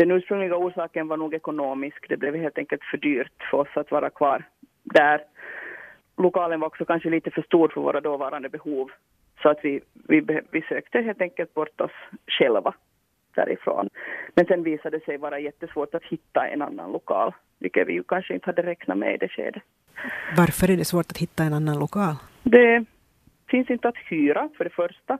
[0.00, 2.08] Den ursprungliga orsaken var nog ekonomisk.
[2.08, 4.44] Det blev helt enkelt för dyrt för oss att vara kvar
[4.82, 5.20] där.
[6.16, 8.90] Lokalen var också kanske lite för stor för våra dåvarande behov.
[9.42, 11.90] Så att vi, vi, vi sökte helt enkelt bort oss
[12.26, 12.74] själva
[13.34, 13.88] därifrån.
[14.34, 18.02] Men sen visade det sig vara jättesvårt att hitta en annan lokal, vilket vi ju
[18.02, 19.62] kanske inte hade räknat med i det skedet.
[20.36, 22.14] Varför är det svårt att hitta en annan lokal?
[22.42, 22.84] Det
[23.48, 25.18] finns inte att hyra för det första.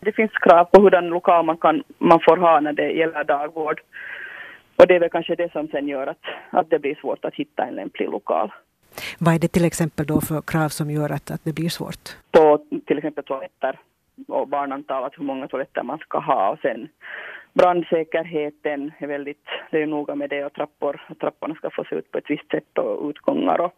[0.00, 3.80] Det finns krav på hurdan lokal man, kan, man får ha när det gäller dagvård.
[4.76, 7.34] Och det är väl kanske det som sen gör att, att det blir svårt att
[7.34, 8.52] hitta en lämplig lokal.
[9.18, 12.04] Vad är det till exempel då för krav som gör att, att det blir svårt?
[12.30, 13.78] På till exempel toaletter
[14.28, 16.88] och barnantalet, hur många toaletter man ska ha och sen
[17.52, 22.10] brandsäkerheten är väldigt, det är noga med det och trappor, trapporna ska få se ut
[22.10, 23.74] på ett visst sätt och utgångar och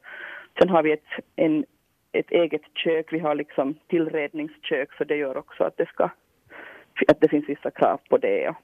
[0.59, 1.65] sen har vi ett, en,
[2.12, 6.05] ett eget kök, vi har liksom tillredningskök så det gör också att det ska,
[7.09, 8.57] att det finns vissa krav på det och,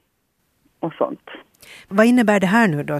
[0.79, 1.29] och sånt.
[1.87, 2.99] Vad innebär det här nu då?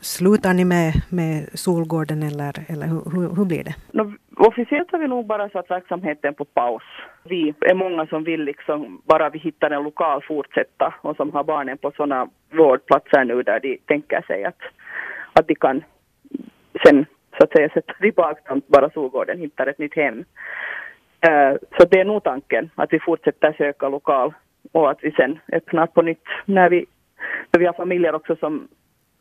[0.00, 3.74] Slutar ni med, med Solgården eller, eller hur, hur blir det?
[3.92, 6.82] No, officiellt har vi nog bara satt verksamheten på paus.
[7.24, 11.44] Vi är många som vill liksom, bara vi hittar en lokal, fortsätta och som har
[11.44, 14.60] barnen på sådana vårdplatser nu där de tänker sig att,
[15.32, 15.84] att de kan
[16.84, 17.06] sen
[17.38, 20.18] så att säga sätta tillbaka dem, bara Solgården hittar ett nytt hem.
[21.28, 24.34] Uh, så det är nog tanken, att vi fortsätter söka lokal
[24.72, 26.86] och att vi sen öppnar på nytt när vi,
[27.52, 28.68] när vi har familjer också som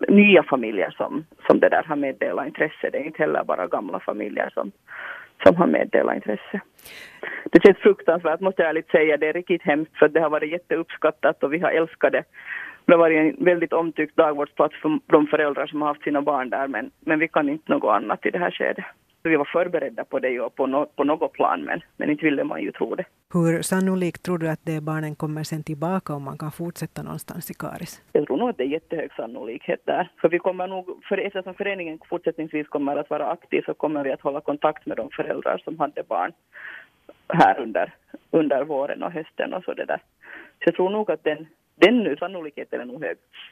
[0.07, 2.89] nya familjer som, som det där har meddelat intresse.
[2.91, 4.71] Det är inte heller bara gamla familjer som,
[5.43, 6.61] som har meddelat intresse.
[7.51, 9.17] Det känns fruktansvärt måste jag ärligt säga.
[9.17, 12.23] Det är riktigt hemskt för det har varit jätteuppskattat och vi har älskat det.
[12.87, 16.49] Det har varit en väldigt omtyckt dagvårdsplats för de föräldrar som har haft sina barn
[16.49, 18.85] där men, men vi kan inte något annat i det här skedet.
[19.23, 22.43] Vi var förberedda på det ju på, no, på något plan men, men inte ville
[22.43, 23.05] man ju tro det.
[23.33, 27.51] Hur sannolikt tror du att de barnen kommer sen tillbaka om man kan fortsätta någonstans
[27.51, 28.01] i Karis?
[28.11, 30.11] Jag tror nog att det är jättehög sannolikhet där.
[30.21, 34.11] För vi kommer nog, för eftersom föreningen fortsättningsvis kommer att vara aktiv så kommer vi
[34.11, 36.31] att hålla kontakt med de föräldrar som hade barn
[37.29, 37.93] här under,
[38.31, 40.01] under våren och hösten och så det där.
[40.59, 41.47] Så jag tror nog att den,
[41.81, 43.17] den sannolikheten är nog hög.